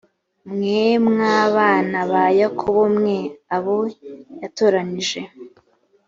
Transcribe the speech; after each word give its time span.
mwe 0.53 0.83
mwa 1.07 1.37
bana 1.55 1.99
ba 2.11 2.23
yakobo 2.39 2.81
mwe 2.95 3.17
abo 3.55 3.77
yatoranije 4.41 5.19